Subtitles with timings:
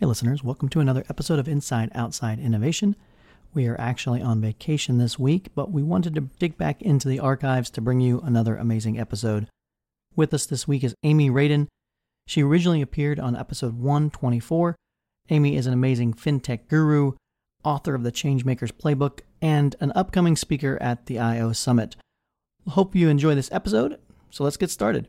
[0.00, 2.96] Hey, listeners, welcome to another episode of Inside Outside Innovation.
[3.52, 7.20] We are actually on vacation this week, but we wanted to dig back into the
[7.20, 9.46] archives to bring you another amazing episode.
[10.16, 11.66] With us this week is Amy Radin.
[12.26, 14.74] She originally appeared on episode 124.
[15.28, 17.12] Amy is an amazing fintech guru,
[17.62, 21.96] author of the Changemakers Playbook, and an upcoming speaker at the IO Summit.
[22.68, 25.08] Hope you enjoy this episode, so let's get started.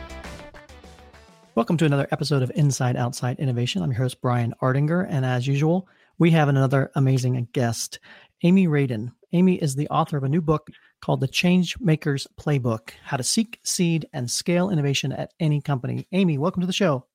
[1.53, 3.83] Welcome to another episode of Inside Outside Innovation.
[3.83, 5.85] I'm your host, Brian Ardinger, and as usual,
[6.17, 7.99] we have another amazing guest,
[8.43, 9.11] Amy Radin.
[9.33, 10.69] Amy is the author of a new book
[11.01, 16.07] called The Change Makers Playbook How to Seek, Seed, and Scale Innovation at Any Company.
[16.13, 17.05] Amy, welcome to the show.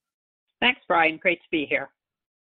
[0.61, 1.17] Thanks, Brian.
[1.17, 1.89] Great to be here.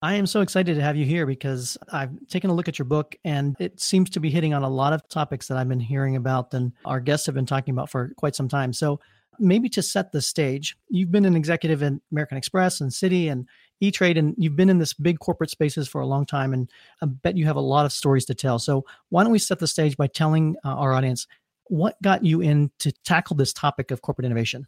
[0.01, 2.85] I am so excited to have you here because I've taken a look at your
[2.85, 5.79] book and it seems to be hitting on a lot of topics that I've been
[5.79, 8.73] hearing about and our guests have been talking about for quite some time.
[8.73, 8.99] So,
[9.39, 13.47] maybe to set the stage, you've been an executive in American Express and Citi and
[13.79, 16.53] E Trade, and you've been in this big corporate spaces for a long time.
[16.53, 16.69] And
[17.01, 18.59] I bet you have a lot of stories to tell.
[18.59, 21.27] So, why don't we set the stage by telling uh, our audience
[21.65, 24.67] what got you in to tackle this topic of corporate innovation?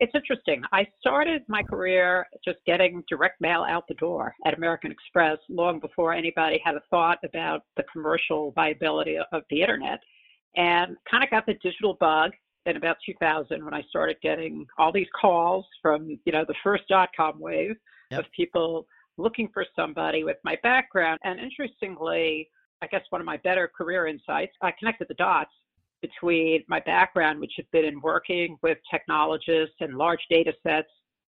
[0.00, 0.62] It's interesting.
[0.72, 5.78] I started my career just getting direct mail out the door at American Express long
[5.78, 10.00] before anybody had a thought about the commercial viability of the internet
[10.56, 12.32] and kind of got the digital bug
[12.66, 16.84] in about 2000 when I started getting all these calls from, you know, the first
[16.88, 17.76] dot com wave
[18.10, 18.20] yep.
[18.20, 21.20] of people looking for somebody with my background.
[21.24, 22.48] And interestingly,
[22.82, 25.50] I guess one of my better career insights, I connected the dots
[26.02, 30.88] between my background, which had been in working with technologists and large data sets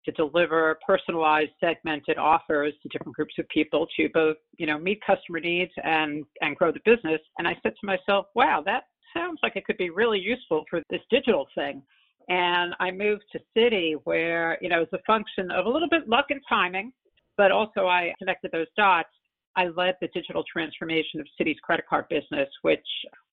[0.05, 5.01] to deliver personalized segmented offers to different groups of people to both you know meet
[5.05, 8.85] customer needs and and grow the business and i said to myself wow that
[9.17, 11.83] sounds like it could be really useful for this digital thing.
[12.29, 16.09] And I moved to Citi where, you know, it's a function of a little bit
[16.09, 16.93] luck and timing,
[17.37, 19.09] but also I connected those dots.
[19.57, 22.87] I led the digital transformation of Citi's credit card business, which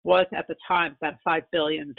[0.03, 1.96] was at the time about a $5 billion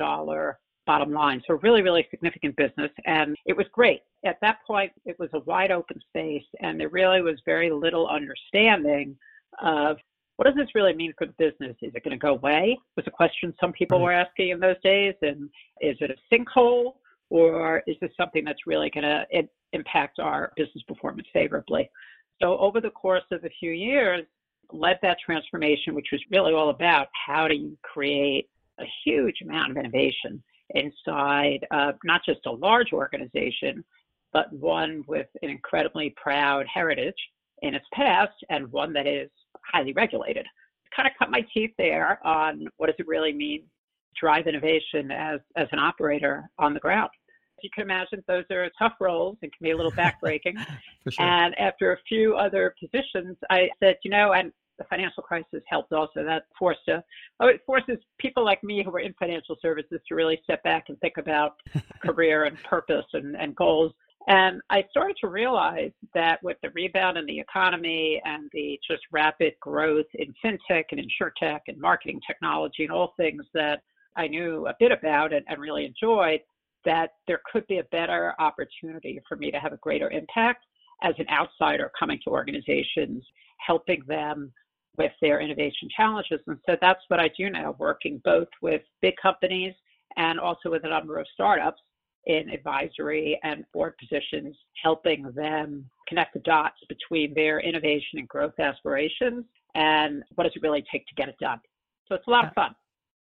[0.86, 1.42] bottom line.
[1.46, 2.90] So really, really significant business.
[3.06, 4.00] And it was great.
[4.24, 8.08] At that point, it was a wide open space and there really was very little
[8.08, 9.16] understanding
[9.62, 9.96] of
[10.42, 11.76] what does this really mean for the business?
[11.82, 12.76] Is it going to go away?
[12.96, 15.14] Was a question some people were asking in those days.
[15.22, 15.48] And
[15.80, 16.94] is it a sinkhole
[17.30, 19.24] or is this something that's really going to
[19.72, 21.88] impact our business performance favorably?
[22.42, 24.24] So over the course of a few years,
[24.72, 28.48] led that transformation, which was really all about how do you create
[28.80, 33.84] a huge amount of innovation inside uh, not just a large organization,
[34.32, 37.14] but one with an incredibly proud heritage
[37.62, 39.30] in its past and one that is
[39.72, 40.46] highly regulated.
[40.94, 45.10] Kind of cut my teeth there on what does it really mean to drive innovation
[45.10, 47.10] as, as an operator on the ground.
[47.62, 50.54] You can imagine those are tough roles and can be a little backbreaking.
[51.08, 51.24] sure.
[51.24, 55.92] And after a few other positions, I said, you know, and the financial crisis helped
[55.92, 56.24] also.
[56.24, 57.02] That forced a,
[57.40, 60.86] oh, it forces people like me who were in financial services to really step back
[60.88, 61.56] and think about
[62.04, 63.92] career and purpose and, and goals.
[64.28, 69.02] And I started to realize that with the rebound in the economy and the just
[69.10, 73.82] rapid growth in fintech and insurtech and marketing technology and all things that
[74.16, 76.40] I knew a bit about and, and really enjoyed,
[76.84, 80.64] that there could be a better opportunity for me to have a greater impact
[81.02, 83.24] as an outsider coming to organizations,
[83.58, 84.52] helping them
[84.98, 86.40] with their innovation challenges.
[86.46, 89.74] And so that's what I do now, working both with big companies
[90.16, 91.80] and also with a number of startups
[92.26, 98.58] in advisory and board positions, helping them connect the dots between their innovation and growth
[98.58, 101.58] aspirations and what does it really take to get it done.
[102.06, 102.74] So it's a lot of fun.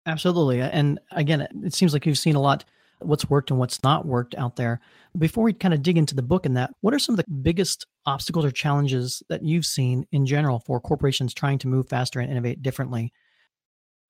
[0.06, 0.62] Absolutely.
[0.62, 2.66] And again, it seems like you've seen a lot
[3.00, 4.80] what's worked and what's not worked out there.
[5.18, 7.32] Before we kind of dig into the book and that, what are some of the
[7.32, 12.20] biggest obstacles or challenges that you've seen in general for corporations trying to move faster
[12.20, 13.12] and innovate differently?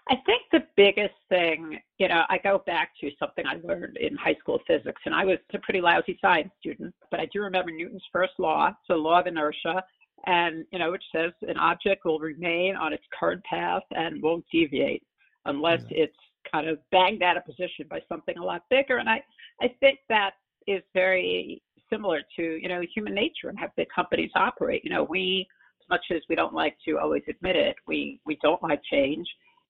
[0.10, 0.43] I think
[0.76, 5.02] biggest thing, you know, I go back to something I learned in high school physics,
[5.06, 8.72] and I was a pretty lousy science student, but I do remember Newton's first law,
[8.88, 9.84] so law of inertia,
[10.26, 14.46] and you know, which says an object will remain on its current path and won't
[14.52, 15.04] deviate
[15.46, 16.04] unless yeah.
[16.04, 16.18] it's
[16.52, 18.98] kind of banged out of position by something a lot bigger.
[18.98, 19.22] And I,
[19.62, 20.32] I think that
[20.68, 21.62] is very
[21.92, 24.82] similar to, you know, human nature and how big companies operate.
[24.84, 25.48] You know, we
[25.82, 29.28] as much as we don't like to always admit it, we, we don't like change.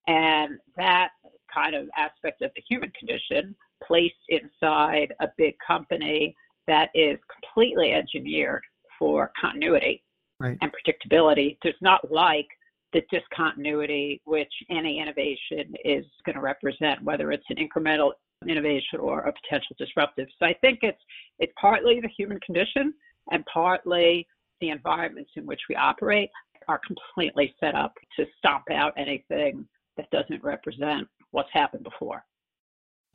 [0.07, 1.09] And that
[1.53, 3.55] kind of aspect of the human condition
[3.85, 6.35] placed inside a big company
[6.67, 8.63] that is completely engineered
[8.97, 10.03] for continuity
[10.39, 10.57] right.
[10.61, 12.47] and predictability does not like
[12.93, 18.11] the discontinuity which any innovation is going to represent, whether it's an incremental
[18.47, 20.27] innovation or a potential disruptive.
[20.37, 21.01] So I think it's
[21.39, 22.93] it's partly the human condition
[23.31, 24.27] and partly
[24.61, 26.29] the environments in which we operate
[26.67, 29.67] are completely set up to stomp out anything
[29.97, 32.23] that doesn't represent what's happened before.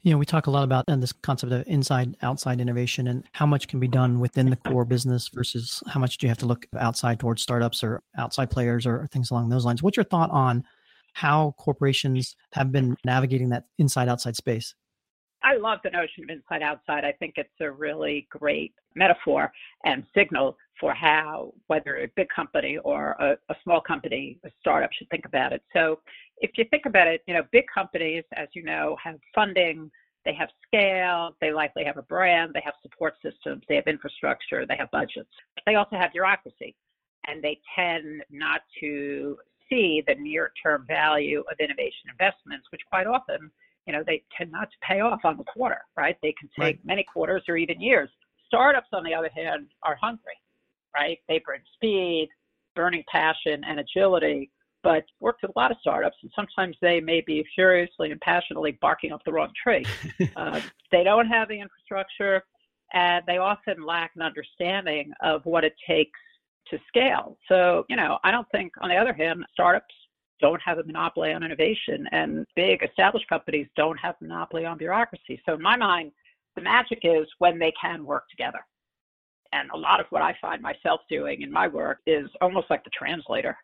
[0.03, 3.47] You know, we talk a lot about this concept of inside outside innovation and how
[3.47, 6.47] much can be done within the core business versus how much do you have to
[6.47, 9.83] look outside towards startups or outside players or things along those lines.
[9.83, 10.65] What's your thought on
[11.15, 14.75] how corporations have been navigating that inside outside space?
[15.43, 17.05] I love the notion of inside outside.
[17.05, 19.53] I think it's a really great metaphor
[19.85, 24.91] and signal for how, whether a big company or a, a, small company, a startup
[24.93, 25.63] should think about it.
[25.73, 26.01] So,
[26.39, 29.91] if you think about it, you know, big companies, as you know, have funding,
[30.25, 34.67] they have scale, they likely have a brand, they have support systems, they have infrastructure,
[34.67, 35.31] they have budgets.
[35.55, 36.77] But They also have bureaucracy,
[37.27, 39.37] and they tend not to
[39.69, 43.51] see the near term value of innovation investments, which quite often
[43.89, 46.17] you know, they tend not to pay off on the quarter, right?
[46.23, 46.81] They can take right.
[46.85, 48.11] many quarters or even years.
[48.47, 50.35] Startups, on the other hand, are hungry,
[50.95, 51.19] right?
[51.27, 52.29] They bring speed,
[52.77, 54.51] burning passion, and agility.
[54.85, 58.79] But worked with a lot of startups, and sometimes they may be furiously and passionately
[58.81, 59.85] barking up the wrong tree.
[60.37, 60.61] uh,
[60.93, 62.45] they don't have the infrastructure,
[62.93, 66.21] and they often lack an understanding of what it takes
[66.71, 67.39] to scale.
[67.49, 69.95] So, you know, I don't think, on the other hand, startups
[70.41, 74.79] don't have a monopoly on innovation, and big established companies don't have a monopoly on
[74.79, 75.41] bureaucracy.
[75.47, 76.13] So, in my mind,
[76.57, 78.61] the magic is when they can work together.
[79.53, 82.85] And a lot of what I find myself doing in my work is almost like
[82.85, 83.57] the translator,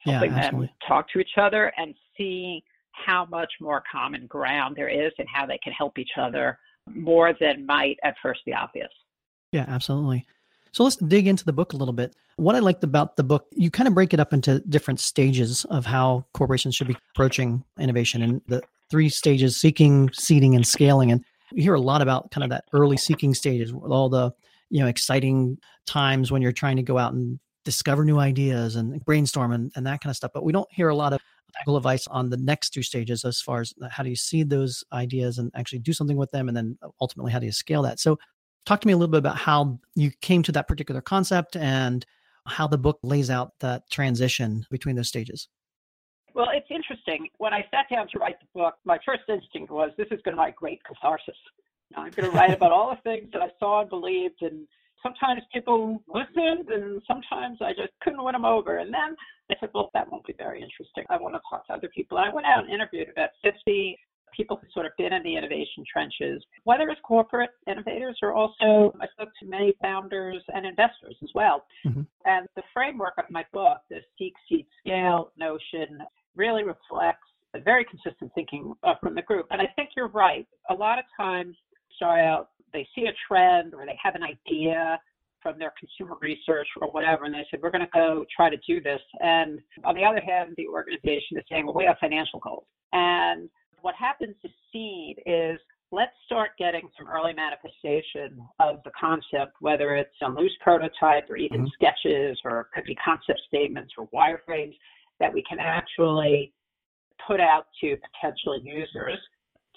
[0.00, 2.62] helping yeah, them talk to each other and see
[2.92, 6.58] how much more common ground there is and how they can help each other
[6.94, 8.90] more than might at first be obvious.
[9.52, 10.26] Yeah, absolutely.
[10.72, 12.14] So let's dig into the book a little bit.
[12.38, 15.64] What I liked about the book, you kind of break it up into different stages
[15.66, 21.10] of how corporations should be approaching innovation and the three stages seeking, seeding, and scaling.
[21.10, 24.30] And you hear a lot about kind of that early seeking stages, with all the
[24.70, 29.04] you know exciting times when you're trying to go out and discover new ideas and
[29.04, 30.30] brainstorm and, and that kind of stuff.
[30.32, 31.20] But we don't hear a lot of
[31.66, 35.38] advice on the next two stages as far as how do you seed those ideas
[35.38, 38.16] and actually do something with them and then ultimately how do you scale that so
[38.68, 42.04] Talk to me a little bit about how you came to that particular concept and
[42.48, 45.48] how the book lays out that transition between those stages.
[46.34, 47.28] Well, it's interesting.
[47.38, 50.36] When I sat down to write the book, my first instinct was this is going
[50.36, 51.36] to write great catharsis.
[51.96, 54.68] I'm going to write about all the things that I saw and believed, and
[55.02, 58.78] sometimes people listened, and sometimes I just couldn't win them over.
[58.78, 59.16] And then
[59.50, 61.04] I said, well, that won't be very interesting.
[61.08, 62.18] I want to talk to other people.
[62.18, 63.98] And I went out and interviewed about 50
[64.36, 68.94] people who sort of been in the innovation trenches, whether it's corporate innovators or also
[69.00, 71.64] I spoke to many founders and investors as well.
[71.86, 72.02] Mm-hmm.
[72.24, 76.00] And the framework of my book, the seek, seed, scale notion,
[76.36, 79.46] really reflects a very consistent thinking uh, from the group.
[79.50, 80.46] And I think you're right.
[80.70, 81.56] A lot of times,
[81.96, 85.00] start out, they see a trend or they have an idea
[85.42, 88.56] from their consumer research or whatever, and they said, We're going to go try to
[88.66, 89.00] do this.
[89.20, 92.64] And on the other hand, the organization is saying, Well, we have financial goals.
[92.92, 93.48] And
[93.82, 95.58] what happens to seed is
[95.90, 101.36] let's start getting some early manifestation of the concept, whether it's a loose prototype or
[101.36, 101.70] even mm-hmm.
[101.74, 104.74] sketches or could be concept statements or wireframes
[105.20, 106.52] that we can actually
[107.26, 109.18] put out to potential users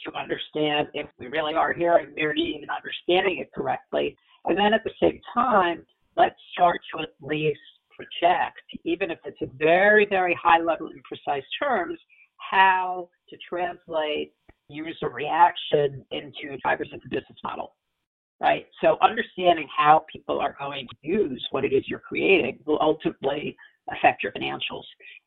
[0.06, 4.16] to understand if we really are hearing their need and understanding it correctly.
[4.46, 5.86] And then at the same time,
[6.18, 7.60] let's start to at least
[7.96, 12.00] project, even if it's a very, very high level in precise terms,
[12.52, 14.34] how to translate
[14.68, 17.76] user reaction into drivers of the business model,
[18.42, 18.68] right?
[18.82, 23.56] So understanding how people are going to use what it is you're creating will ultimately
[23.90, 24.84] affect your financials.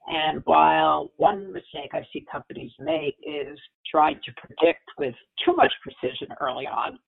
[0.06, 3.58] And while one mistake I see companies make is
[3.90, 5.14] trying to predict with
[5.44, 6.98] too much precision early on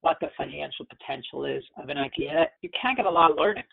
[0.00, 3.64] what the financial potential is of an idea, you can get a lot of learning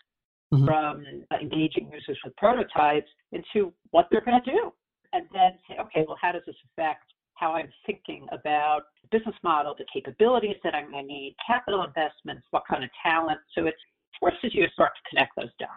[0.52, 0.64] mm-hmm.
[0.64, 1.04] from
[1.40, 4.72] engaging users with prototypes into what they're going to do
[5.14, 7.04] and then say, okay, well, how does this affect
[7.34, 11.82] how I'm thinking about the business model, the capabilities that I'm going to need, capital
[11.84, 13.38] investments, what kind of talent.
[13.56, 13.74] So it
[14.20, 15.70] forces you to start to connect those dots.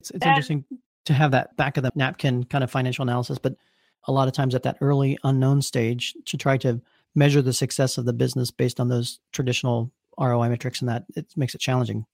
[0.00, 0.64] It's, it's and, interesting
[1.06, 3.54] to have that back of the napkin kind of financial analysis, but
[4.06, 6.80] a lot of times at that early unknown stage to try to
[7.14, 11.26] measure the success of the business based on those traditional ROI metrics and that it
[11.36, 12.06] makes it challenging.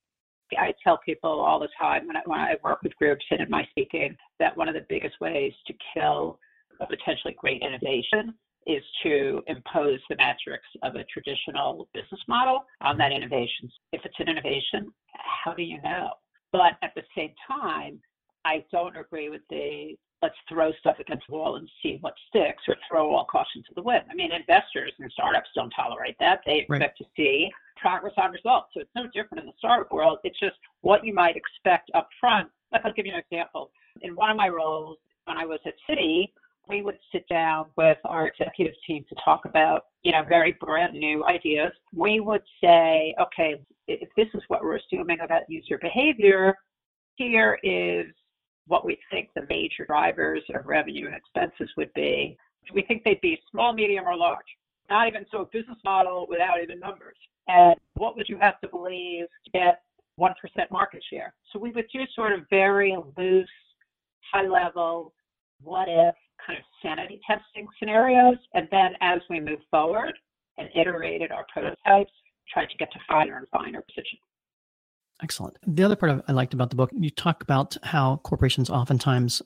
[0.56, 3.50] I tell people all the time when I, when I work with groups and in
[3.50, 6.38] my speaking that one of the biggest ways to kill
[6.80, 8.34] a potentially great innovation
[8.66, 13.70] is to impose the metrics of a traditional business model on that innovation.
[13.92, 14.92] If it's an innovation,
[15.44, 16.10] how do you know?
[16.52, 18.00] But at the same time,
[18.44, 22.62] I don't agree with the let's throw stuff against the wall and see what sticks
[22.68, 24.04] or throw all caution to the wind.
[24.10, 26.40] I mean, investors and startups don't tolerate that.
[26.46, 26.96] They expect right.
[26.98, 28.68] to see progress on results.
[28.72, 30.18] So it's no different in the startup world.
[30.24, 32.48] It's just what you might expect up front.
[32.72, 33.70] Like I'll give you an example.
[34.02, 36.32] In one of my roles when I was at Citi,
[36.68, 40.94] we would sit down with our executive team to talk about, you know, very brand
[40.94, 41.72] new ideas.
[41.94, 46.54] We would say, okay, if this is what we're assuming about user behavior,
[47.14, 48.06] here is
[48.66, 52.36] what we think the major drivers of revenue and expenses would be.
[52.74, 54.46] We think they'd be small, medium, or large.
[54.90, 57.16] Not even so a business model without even numbers.
[57.48, 59.82] And what would you have to believe to get
[60.18, 60.32] 1%
[60.72, 61.32] market share?
[61.52, 63.48] So we would do sort of very loose,
[64.32, 65.12] high level,
[65.62, 66.14] what if
[66.44, 68.36] kind of sanity testing scenarios.
[68.54, 70.14] And then as we move forward
[70.58, 72.12] and iterated our prototypes,
[72.52, 74.18] tried to get to finer and finer precision.
[75.22, 75.56] Excellent.
[75.66, 79.40] The other part I liked about the book, you talk about how corporations oftentimes,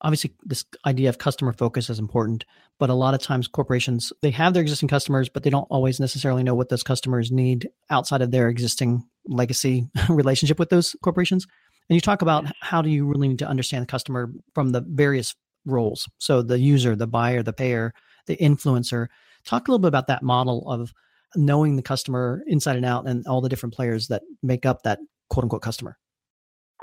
[0.00, 2.44] obviously, this idea of customer focus is important,
[2.78, 5.98] but a lot of times corporations, they have their existing customers, but they don't always
[5.98, 11.46] necessarily know what those customers need outside of their existing legacy relationship with those corporations.
[11.88, 14.82] And you talk about how do you really need to understand the customer from the
[14.86, 15.34] various
[15.68, 16.08] roles.
[16.18, 17.92] So the user, the buyer, the payer,
[18.26, 19.08] the influencer.
[19.44, 20.92] Talk a little bit about that model of
[21.36, 24.98] knowing the customer inside and out and all the different players that make up that
[25.28, 25.98] quote unquote customer?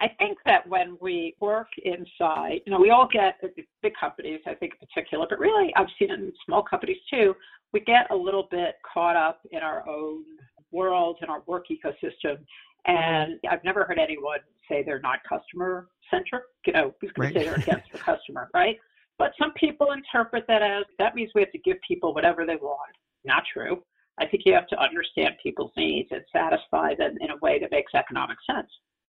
[0.01, 3.47] I think that when we work inside, you know, we all get uh,
[3.81, 7.33] big companies, I think in particular, but really I've seen it in small companies too.
[7.71, 10.23] We get a little bit caught up in our own
[10.71, 12.37] world and our work ecosystem.
[12.85, 14.39] And I've never heard anyone
[14.69, 16.43] say they're not customer centric.
[16.65, 17.33] You know, who's going right.
[17.33, 18.77] to say they're against the customer, right?
[19.17, 22.57] But some people interpret that as that means we have to give people whatever they
[22.57, 22.95] want.
[23.23, 23.81] Not true.
[24.19, 27.71] I think you have to understand people's needs and satisfy them in a way that
[27.71, 28.69] makes economic sense.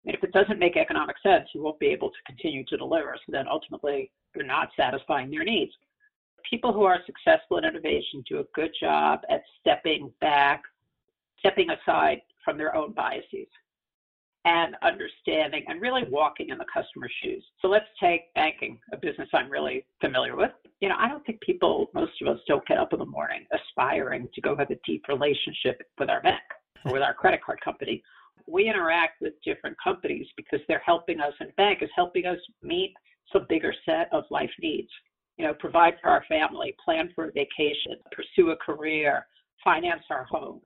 [0.05, 3.15] And if it doesn't make economic sense, you won't be able to continue to deliver.
[3.17, 5.72] So then ultimately, you're not satisfying their needs.
[6.50, 10.63] People who are successful in innovation do a good job at stepping back,
[11.39, 13.48] stepping aside from their own biases
[14.45, 17.43] and understanding and really walking in the customer's shoes.
[17.62, 20.51] So let's take banking, a business I'm really familiar with.
[20.79, 23.45] You know, I don't think people, most of us don't get up in the morning
[23.53, 26.41] aspiring to go have a deep relationship with our bank
[26.86, 28.01] or with our credit card company.
[28.48, 32.93] We interact with different companies because they're helping us, and bank is helping us meet
[33.31, 34.89] some bigger set of life needs.
[35.38, 39.25] You know, provide for our family, plan for a vacation, pursue a career,
[39.63, 40.62] finance our home,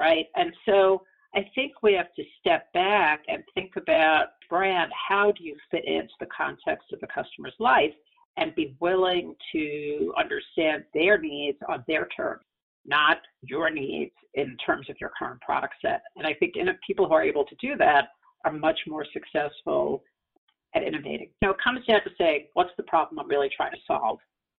[0.00, 0.26] right?
[0.34, 1.02] And so
[1.34, 4.92] I think we have to step back and think about brand.
[5.08, 7.94] How do you fit into the context of the customer's life
[8.36, 12.42] and be willing to understand their needs on their terms,
[12.84, 16.02] not your needs in terms of your current product set?
[16.16, 16.54] And I think
[16.86, 18.08] people who are able to do that
[18.44, 20.02] are much more successful
[20.74, 21.30] at innovating.
[21.42, 24.18] Know, it comes down to saying, what's the problem I'm really trying to solve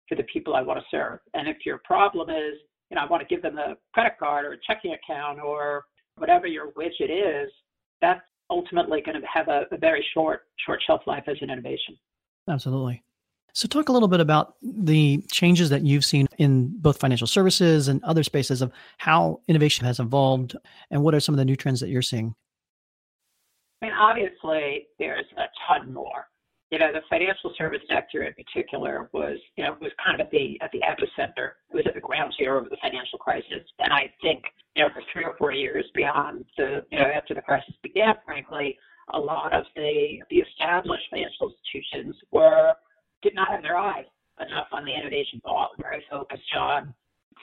[0.10, 1.20] for the people I want to serve?
[1.34, 2.56] And if your problem is,
[2.89, 5.86] you know, I want to give them a credit card or a checking account or
[6.17, 7.10] whatever your widget
[7.46, 7.51] is,
[8.01, 11.98] that's ultimately going to have a, a very short short shelf life as an innovation.
[12.50, 13.03] Absolutely.
[13.55, 17.88] So, talk a little bit about the changes that you've seen in both financial services
[17.88, 20.55] and other spaces of how innovation has evolved,
[20.89, 22.34] and what are some of the new trends that you're seeing?
[23.82, 26.27] I mean, obviously, there's a ton more
[26.74, 30.32] you know, the financial service sector in particular was, you know, was kind of at
[30.32, 31.51] the at the epicenter.
[31.70, 33.62] It was at the ground zero of the financial crisis.
[33.77, 34.42] And I think,
[34.75, 38.15] you know, for three or four years beyond the, you know, after the crisis began,
[38.25, 38.75] frankly,
[39.13, 42.74] a lot of the the established financial institutions were
[43.22, 44.06] did not have their eyes
[44.42, 45.70] enough on the innovation ball.
[45.80, 46.92] Very focused on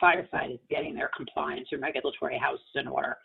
[0.03, 3.17] firefighting, getting their compliance and regulatory houses in order,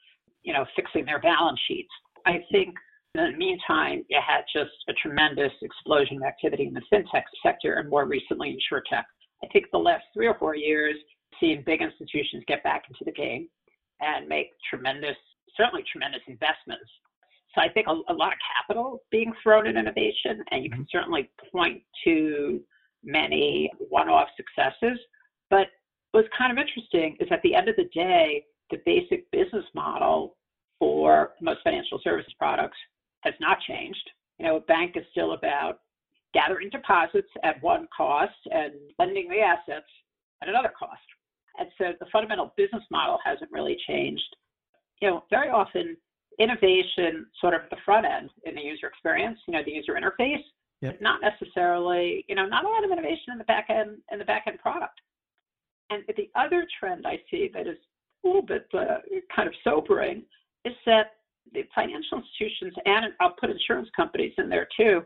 [0.44, 1.90] you know, fixing their balance sheets.
[2.28, 2.76] I think
[3.18, 7.76] in the meantime, you had just a tremendous explosion of activity in the fintech sector
[7.76, 8.58] and more recently in
[8.90, 9.06] tech.
[9.44, 10.96] I think the last three or four years,
[11.40, 13.48] seeing big institutions get back into the game
[14.00, 15.18] and make tremendous,
[15.58, 16.90] certainly tremendous investments.
[17.54, 20.80] So I think a, a lot of capital being thrown at innovation, and you can
[20.80, 20.98] mm-hmm.
[20.98, 22.60] certainly point to
[23.04, 25.00] many one-off successes.
[25.50, 25.68] But
[26.12, 30.36] what's kind of interesting is at the end of the day, the basic business model
[30.80, 32.78] for most financial service products
[33.26, 34.10] has not changed.
[34.40, 35.80] You know, a bank is still about
[36.34, 39.90] gathering deposits at one cost and lending the assets
[40.42, 41.02] at another cost.
[41.58, 44.36] And so the fundamental business model hasn't really changed.
[45.02, 45.96] You know, very often
[46.40, 49.94] innovation sort of at the front end in the user experience, you know, the user
[49.94, 50.44] interface,
[50.82, 50.94] yep.
[50.94, 54.20] but not necessarily, you know, not a lot of innovation in the back end in
[54.20, 55.00] the back end product.
[55.90, 57.78] And the other trend I see that is
[58.24, 58.98] a little bit uh,
[59.34, 60.24] kind of sobering
[60.66, 61.15] is that
[61.54, 65.04] the financial institutions and I'll put insurance companies in there too,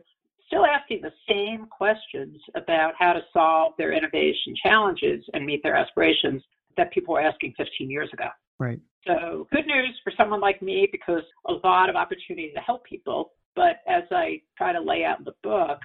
[0.47, 5.75] still asking the same questions about how to solve their innovation challenges and meet their
[5.75, 6.41] aspirations
[6.77, 8.27] that people were asking 15 years ago.
[8.57, 8.79] Right.
[9.07, 13.31] So good news for someone like me because a lot of opportunity to help people.
[13.55, 15.79] But as I try to lay out in the book,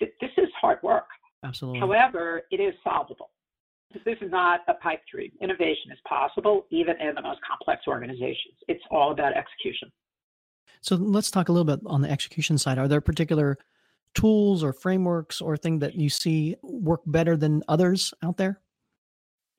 [0.00, 1.06] this is hard work.
[1.44, 1.80] Absolutely.
[1.80, 3.30] However, it is solvable.
[4.04, 5.30] This is not a pipe dream.
[5.40, 8.54] Innovation is possible even in the most complex organizations.
[8.68, 9.90] It's all about execution.
[10.80, 12.78] So let's talk a little bit on the execution side.
[12.78, 13.58] Are there particular
[14.14, 18.60] tools or frameworks or things that you see work better than others out there?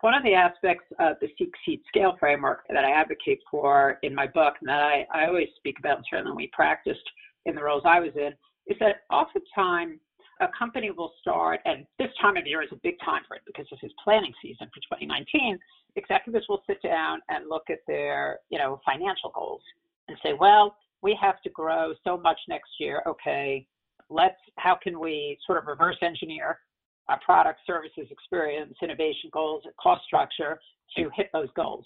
[0.01, 4.13] One of the aspects of the Seek Seed Scale framework that I advocate for in
[4.13, 6.99] my book, and that I, I always speak about, and certainly we practiced
[7.45, 8.33] in the roles I was in,
[8.67, 9.99] is that oftentimes
[10.41, 13.43] a company will start, and this time of year is a big time for it
[13.45, 15.57] because this is planning season for 2019.
[15.95, 19.61] Executives will sit down and look at their, you know, financial goals
[20.07, 23.01] and say, well, we have to grow so much next year.
[23.07, 23.65] Okay,
[24.09, 26.59] let's how can we sort of reverse engineer
[27.07, 30.59] our product, services, experience, innovation goals, cost structure
[30.97, 31.85] to hit those goals.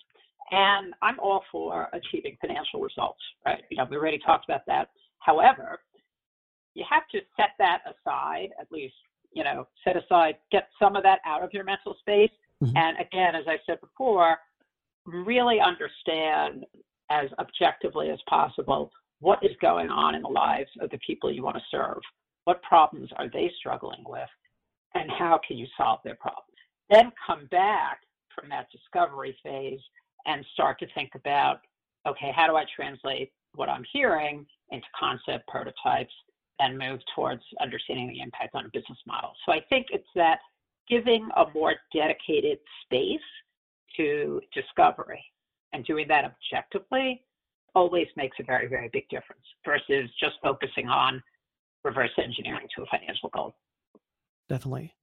[0.51, 3.61] And I'm all for achieving financial results, right?
[3.69, 4.89] You know, we already talked about that.
[5.19, 5.79] However,
[6.75, 8.95] you have to set that aside, at least,
[9.33, 12.31] you know, set aside, get some of that out of your mental space.
[12.63, 12.75] Mm-hmm.
[12.77, 14.37] And again, as I said before,
[15.05, 16.65] really understand
[17.09, 21.43] as objectively as possible what is going on in the lives of the people you
[21.43, 21.99] want to serve.
[22.45, 24.29] What problems are they struggling with?
[24.95, 26.45] And how can you solve their problems?
[26.89, 27.99] Then come back
[28.33, 29.79] from that discovery phase
[30.25, 31.59] and start to think about
[32.07, 36.13] okay, how do I translate what I'm hearing into concept prototypes
[36.59, 39.31] and move towards understanding the impact on a business model?
[39.45, 40.39] So I think it's that
[40.89, 43.19] giving a more dedicated space
[43.97, 45.23] to discovery
[45.73, 47.23] and doing that objectively
[47.75, 51.21] always makes a very, very big difference versus just focusing on
[51.83, 53.55] reverse engineering to a financial goal.
[54.47, 54.95] Definitely.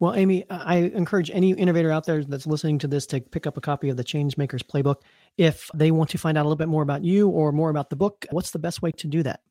[0.00, 3.58] Well, Amy, I encourage any innovator out there that's listening to this to pick up
[3.58, 5.02] a copy of the Changemakers Playbook.
[5.36, 7.90] If they want to find out a little bit more about you or more about
[7.90, 9.42] the book, what's the best way to do that?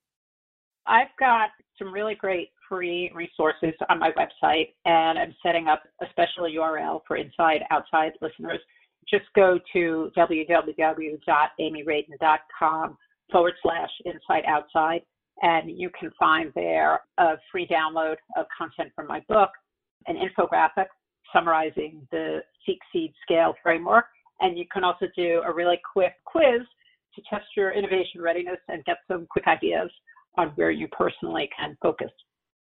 [0.89, 6.05] I've got some really great free resources on my website, and I'm setting up a
[6.09, 8.59] special URL for inside outside listeners.
[9.07, 12.97] Just go to www.amyradin.com
[13.31, 15.03] forward slash inside outside,
[15.43, 19.51] and you can find there a free download of content from my book,
[20.07, 20.87] an infographic
[21.31, 24.05] summarizing the Seek Seed Scale framework,
[24.39, 26.61] and you can also do a really quick quiz
[27.13, 29.91] to test your innovation readiness and get some quick ideas
[30.37, 32.11] on where you personally can focus.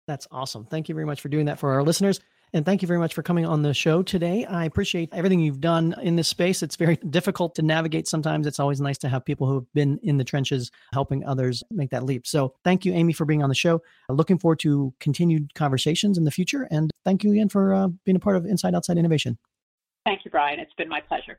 [0.07, 0.65] That's awesome.
[0.67, 2.21] Thank you very much for doing that for our listeners.
[2.55, 4.45] And thank you very much for coming on the show today.
[4.45, 6.63] I appreciate everything you've done in this space.
[6.63, 8.47] It's very difficult to navigate sometimes.
[8.47, 11.91] It's always nice to have people who have been in the trenches helping others make
[11.91, 12.27] that leap.
[12.27, 13.81] So thank you, Amy, for being on the show.
[14.11, 16.69] Looking forward to continued conversations in the future.
[16.71, 19.39] And thank you again for uh, being a part of Inside Outside Innovation.
[20.05, 20.61] Thank you, Brian.
[20.61, 21.39] It's been my pleasure.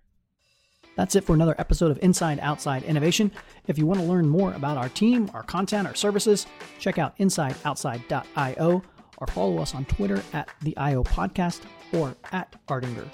[0.96, 3.32] That's it for another episode of Inside Outside Innovation.
[3.68, 6.46] If you want to learn more about our team, our content, our services,
[6.80, 8.84] check out insideoutside.io
[9.18, 11.62] or follow us on Twitter at the IO Podcast
[11.94, 13.08] or at Ardinger.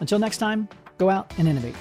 [0.00, 1.74] Until next time, go out and innovate.